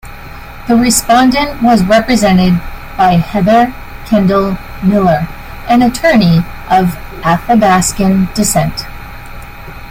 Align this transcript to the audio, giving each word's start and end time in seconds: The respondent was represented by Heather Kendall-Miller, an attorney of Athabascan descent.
The 0.67 0.75
respondent 0.75 1.61
was 1.61 1.83
represented 1.83 2.55
by 2.97 3.17
Heather 3.17 3.71
Kendall-Miller, 4.07 5.27
an 5.69 5.83
attorney 5.83 6.37
of 6.71 6.97
Athabascan 7.23 8.33
descent. 8.33 8.87